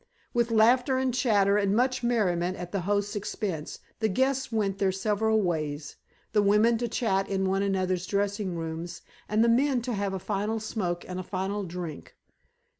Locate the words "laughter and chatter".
0.49-1.57